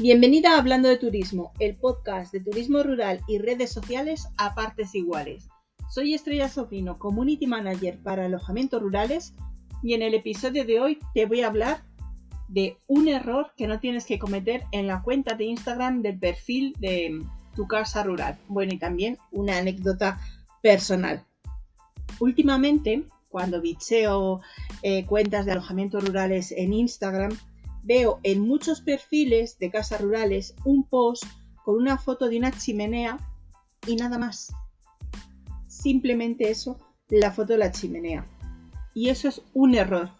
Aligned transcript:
Bienvenida 0.00 0.54
a 0.54 0.58
Hablando 0.58 0.88
de 0.88 0.98
Turismo, 0.98 1.52
el 1.60 1.76
podcast 1.76 2.32
de 2.32 2.40
turismo 2.40 2.82
rural 2.82 3.20
y 3.28 3.38
redes 3.38 3.70
sociales 3.70 4.26
a 4.36 4.56
partes 4.56 4.92
iguales. 4.96 5.46
Soy 5.88 6.14
Estrella 6.14 6.48
Sofino, 6.48 6.98
Community 6.98 7.46
Manager 7.46 7.96
para 8.02 8.26
alojamientos 8.26 8.82
rurales 8.82 9.34
y 9.84 9.94
en 9.94 10.02
el 10.02 10.14
episodio 10.14 10.64
de 10.64 10.80
hoy 10.80 10.98
te 11.14 11.26
voy 11.26 11.42
a 11.42 11.46
hablar 11.46 11.84
de 12.48 12.76
un 12.88 13.06
error 13.06 13.52
que 13.56 13.68
no 13.68 13.78
tienes 13.78 14.04
que 14.04 14.18
cometer 14.18 14.64
en 14.72 14.88
la 14.88 15.00
cuenta 15.00 15.36
de 15.36 15.44
Instagram 15.44 16.02
del 16.02 16.18
perfil 16.18 16.74
de 16.80 17.24
tu 17.54 17.68
casa 17.68 18.02
rural. 18.02 18.36
Bueno, 18.48 18.74
y 18.74 18.78
también 18.78 19.16
una 19.30 19.58
anécdota 19.58 20.18
personal. 20.60 21.24
Últimamente, 22.18 23.04
cuando 23.28 23.60
bicheo 23.60 24.40
eh, 24.82 25.06
cuentas 25.06 25.46
de 25.46 25.52
alojamientos 25.52 26.04
rurales 26.04 26.50
en 26.50 26.72
Instagram, 26.72 27.30
veo 27.84 28.18
en 28.22 28.40
muchos 28.40 28.80
perfiles 28.80 29.58
de 29.58 29.70
casas 29.70 30.00
rurales 30.00 30.54
un 30.64 30.84
post 30.84 31.24
con 31.64 31.76
una 31.76 31.98
foto 31.98 32.28
de 32.28 32.38
una 32.38 32.50
chimenea 32.50 33.18
y 33.86 33.96
nada 33.96 34.18
más. 34.18 34.52
Simplemente 35.68 36.50
eso, 36.50 36.78
la 37.08 37.30
foto 37.30 37.52
de 37.52 37.58
la 37.58 37.70
chimenea. 37.70 38.26
Y 38.94 39.10
eso 39.10 39.28
es 39.28 39.42
un 39.52 39.74
error. 39.74 40.10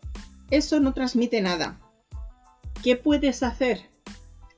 Eso 0.51 0.79
no 0.81 0.93
transmite 0.93 1.41
nada. 1.41 1.81
¿Qué 2.83 2.97
puedes 2.97 3.43
hacer? 3.43 3.89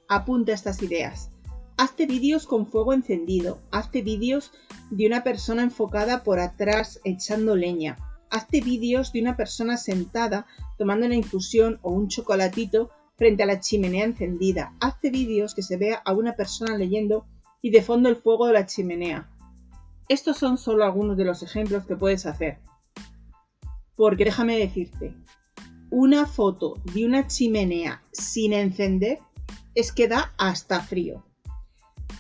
Apunta 0.09 0.53
estas 0.53 0.83
ideas. 0.83 1.31
Hazte 1.77 2.07
vídeos 2.07 2.47
con 2.47 2.67
fuego 2.67 2.93
encendido. 2.93 3.61
Hazte 3.71 4.03
vídeos 4.03 4.53
de 4.91 5.07
una 5.07 5.23
persona 5.23 5.63
enfocada 5.63 6.25
por 6.25 6.41
atrás 6.41 7.01
echando 7.05 7.55
leña. 7.55 7.99
Hazte 8.31 8.61
vídeos 8.61 9.13
de 9.13 9.21
una 9.21 9.37
persona 9.37 9.77
sentada 9.77 10.47
tomando 10.79 11.07
una 11.07 11.15
infusión 11.15 11.79
o 11.83 11.91
un 11.93 12.09
chocolatito 12.09 12.91
frente 13.17 13.43
a 13.43 13.47
la 13.47 13.61
chimenea 13.61 14.05
encendida. 14.05 14.75
Hazte 14.81 15.11
vídeos 15.11 15.55
que 15.55 15.63
se 15.63 15.77
vea 15.77 16.03
a 16.05 16.13
una 16.13 16.37
persona 16.37 16.77
leyendo 16.77 17.27
y 17.63 17.71
de 17.71 17.83
fondo 17.83 18.09
el 18.09 18.17
fuego 18.17 18.47
de 18.47 18.53
la 18.53 18.67
chimenea. 18.67 19.29
Estos 20.09 20.37
son 20.37 20.59
solo 20.59 20.85
algunos 20.85 21.17
de 21.17 21.25
los 21.25 21.43
ejemplos 21.43 21.87
que 21.87 21.97
puedes 21.97 22.27
hacer. 22.27 22.59
Porque 23.97 24.25
déjame 24.25 24.59
decirte, 24.59 25.15
una 25.91 26.27
foto 26.27 26.75
de 26.95 27.07
una 27.07 27.27
chimenea 27.27 28.03
sin 28.13 28.53
encender 28.53 29.19
es 29.75 29.93
que 29.93 30.09
da 30.09 30.33
hasta 30.37 30.81
frío. 30.81 31.25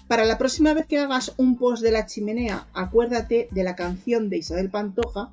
Para 0.08 0.24
la 0.24 0.38
próxima 0.38 0.72
vez 0.72 0.86
que 0.86 0.98
hagas 0.98 1.34
un 1.36 1.56
post 1.58 1.82
de 1.82 1.90
la 1.90 2.06
chimenea, 2.06 2.68
acuérdate 2.72 3.48
de 3.50 3.64
la 3.64 3.74
canción 3.74 4.30
de 4.30 4.38
Isabel 4.38 4.70
Pantoja 4.70 5.32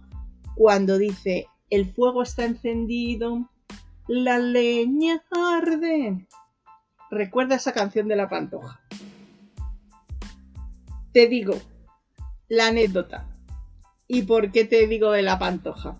cuando 0.55 0.98
dice 0.98 1.48
el 1.70 1.92
fuego 1.92 2.23
está 2.23 2.45
encendido, 2.45 3.50
la 4.07 4.37
leña 4.37 5.23
arde. 5.31 6.27
Recuerda 7.09 7.55
esa 7.55 7.71
canción 7.71 8.07
de 8.07 8.15
la 8.15 8.29
Pantoja. 8.29 8.81
Te 11.11 11.27
digo 11.27 11.55
la 12.49 12.67
anécdota. 12.67 13.27
¿Y 14.07 14.23
por 14.23 14.51
qué 14.51 14.65
te 14.65 14.87
digo 14.87 15.11
de 15.11 15.21
la 15.21 15.39
Pantoja? 15.39 15.97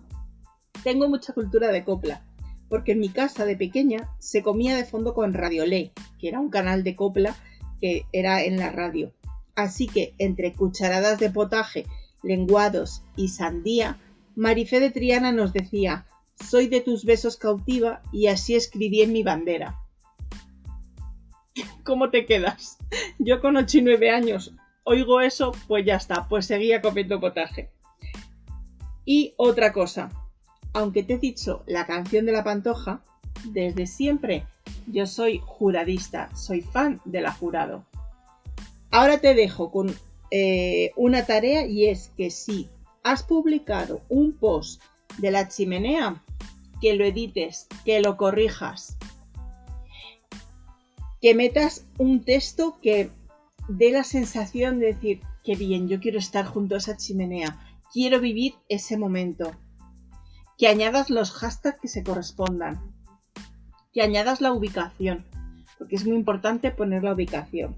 Tengo 0.82 1.08
mucha 1.08 1.32
cultura 1.32 1.68
de 1.68 1.84
copla, 1.84 2.22
porque 2.68 2.92
en 2.92 3.00
mi 3.00 3.08
casa 3.08 3.44
de 3.44 3.56
pequeña 3.56 4.10
se 4.18 4.42
comía 4.42 4.76
de 4.76 4.84
fondo 4.84 5.14
con 5.14 5.32
Radiolé, 5.32 5.92
que 6.18 6.28
era 6.28 6.40
un 6.40 6.50
canal 6.50 6.84
de 6.84 6.94
copla 6.96 7.34
que 7.80 8.06
era 8.12 8.42
en 8.44 8.58
la 8.58 8.70
radio. 8.70 9.12
Así 9.54 9.86
que 9.86 10.14
entre 10.18 10.52
cucharadas 10.52 11.18
de 11.20 11.30
potaje, 11.30 11.86
lenguados 12.22 13.02
y 13.16 13.28
sandía, 13.28 13.98
Marifé 14.36 14.80
de 14.80 14.90
Triana 14.90 15.32
nos 15.32 15.52
decía, 15.52 16.06
soy 16.42 16.68
de 16.68 16.80
tus 16.80 17.04
besos 17.04 17.36
cautiva 17.36 18.02
y 18.12 18.26
así 18.28 18.54
escribí 18.54 19.02
en 19.02 19.12
mi 19.12 19.22
bandera. 19.22 19.80
¿Cómo 21.84 22.10
te 22.10 22.26
quedas? 22.26 22.78
Yo 23.18 23.40
con 23.40 23.56
8 23.56 23.78
y 23.78 23.82
9 23.82 24.10
años 24.10 24.54
oigo 24.84 25.20
eso, 25.20 25.52
pues 25.66 25.84
ya 25.84 25.96
está, 25.96 26.28
pues 26.28 26.46
seguía 26.46 26.80
comiendo 26.80 27.20
potaje. 27.20 27.70
Y 29.04 29.34
otra 29.36 29.72
cosa, 29.72 30.10
aunque 30.72 31.02
te 31.02 31.14
he 31.14 31.18
dicho 31.18 31.62
la 31.66 31.86
canción 31.86 32.26
de 32.26 32.32
la 32.32 32.44
pantoja, 32.44 33.02
desde 33.46 33.86
siempre 33.86 34.46
yo 34.86 35.06
soy 35.06 35.40
juradista, 35.44 36.34
soy 36.36 36.60
fan 36.60 37.00
de 37.04 37.20
la 37.20 37.32
jurado. 37.32 37.84
Ahora 38.90 39.18
te 39.18 39.34
dejo 39.34 39.70
con 39.70 39.94
eh, 40.30 40.92
una 40.96 41.26
tarea 41.26 41.66
y 41.66 41.86
es 41.86 42.10
que 42.16 42.30
si 42.30 42.68
has 43.02 43.22
publicado 43.22 44.02
un 44.08 44.32
post 44.32 44.82
de 45.18 45.30
la 45.30 45.48
chimenea, 45.48 46.22
que 46.80 46.94
lo 46.94 47.04
edites, 47.04 47.66
que 47.84 48.00
lo 48.00 48.16
corrijas, 48.16 48.96
que 51.20 51.34
metas 51.34 51.86
un 51.98 52.22
texto 52.22 52.78
que 52.82 53.10
dé 53.68 53.90
la 53.90 54.04
sensación 54.04 54.78
de 54.78 54.86
decir, 54.86 55.20
qué 55.42 55.56
bien, 55.56 55.88
yo 55.88 56.00
quiero 56.00 56.18
estar 56.18 56.44
junto 56.44 56.74
a 56.74 56.78
esa 56.78 56.96
chimenea, 56.96 57.58
quiero 57.92 58.20
vivir 58.20 58.54
ese 58.68 58.98
momento. 58.98 59.52
Que 60.58 60.68
añadas 60.68 61.10
los 61.10 61.32
hashtags 61.32 61.80
que 61.80 61.88
se 61.88 62.04
correspondan, 62.04 62.94
que 63.92 64.02
añadas 64.02 64.40
la 64.40 64.52
ubicación, 64.52 65.24
porque 65.78 65.96
es 65.96 66.04
muy 66.04 66.16
importante 66.16 66.70
poner 66.70 67.02
la 67.02 67.14
ubicación. 67.14 67.74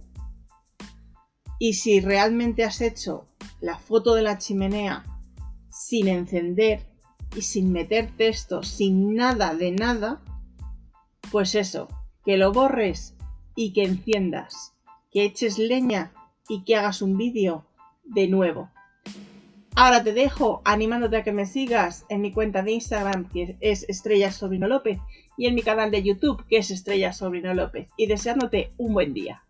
Y 1.58 1.74
si 1.74 2.00
realmente 2.00 2.64
has 2.64 2.80
hecho 2.80 3.26
la 3.60 3.78
foto 3.78 4.14
de 4.14 4.22
la 4.22 4.38
chimenea 4.38 5.04
sin 5.70 6.08
encender 6.08 6.84
y 7.36 7.42
sin 7.42 7.70
meter 7.70 8.10
texto, 8.16 8.62
sin 8.62 9.14
nada 9.14 9.54
de 9.54 9.70
nada, 9.70 10.22
pues 11.30 11.54
eso, 11.54 11.88
que 12.24 12.36
lo 12.38 12.52
borres 12.52 13.14
y 13.54 13.72
que 13.72 13.84
enciendas, 13.84 14.74
que 15.12 15.24
eches 15.24 15.58
leña 15.58 16.12
y 16.48 16.64
que 16.64 16.76
hagas 16.76 17.02
un 17.02 17.16
vídeo 17.16 17.66
de 18.04 18.26
nuevo. 18.28 18.70
Ahora 19.74 20.02
te 20.02 20.14
dejo 20.14 20.62
animándote 20.64 21.18
a 21.18 21.22
que 21.22 21.32
me 21.32 21.44
sigas 21.44 22.06
en 22.08 22.22
mi 22.22 22.32
cuenta 22.32 22.62
de 22.62 22.72
Instagram 22.72 23.28
que 23.28 23.58
es 23.60 23.84
Estrella 23.88 24.32
Sobrino 24.32 24.66
López 24.66 24.98
y 25.36 25.46
en 25.46 25.54
mi 25.54 25.60
canal 25.60 25.90
de 25.90 26.02
YouTube 26.02 26.42
que 26.48 26.56
es 26.56 26.70
Estrella 26.70 27.12
Sobrino 27.12 27.52
López 27.52 27.88
y 27.98 28.06
deseándote 28.06 28.70
un 28.78 28.94
buen 28.94 29.12
día. 29.12 29.42